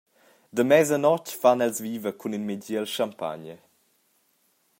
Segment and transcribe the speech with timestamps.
[0.55, 3.59] Da mesa notg fan els viva cun in migiel champagner.